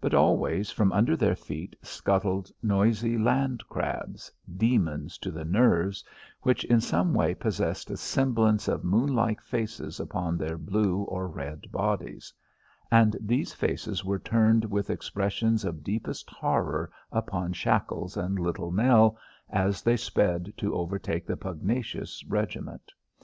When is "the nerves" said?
5.32-6.04